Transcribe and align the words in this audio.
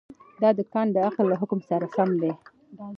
دا 0.41 0.49
د 0.57 0.59
کانټ 0.73 0.89
د 0.93 0.97
عقل 1.07 1.25
له 1.31 1.35
حکم 1.41 1.59
سره 1.69 1.85
سم 1.95 2.09
دی. 2.21 2.31